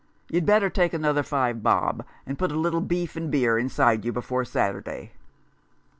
[0.29, 4.11] You'd better take another five bob, and put a little beef and beer inside you
[4.11, 5.11] before Saturday."